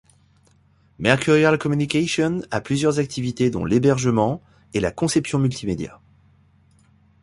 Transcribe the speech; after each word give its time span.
Mercurial 0.97 1.59
Communications 1.59 2.41
a 2.49 2.59
plusieurs 2.59 2.97
activités 2.97 3.51
dont 3.51 3.65
l'hébergement, 3.65 4.41
et 4.73 4.79
la 4.79 4.91
conception 4.91 5.37
multimédia. 5.37 6.01